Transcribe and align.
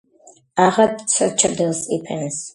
აღარც 0.63 1.15
ჩრდილს 1.43 1.85
იფენს. 2.01 2.43